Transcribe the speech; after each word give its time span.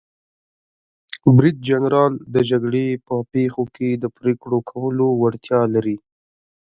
برید 1.35 1.57
جنرال 1.69 2.13
د 2.33 2.35
جګړې 2.49 2.87
په 3.07 3.15
پیښو 3.31 3.63
کې 3.75 3.89
د 3.93 4.05
پریکړو 4.17 4.59
کولو 4.71 5.05
وړتیا 5.21 5.61
لري. 5.73 5.97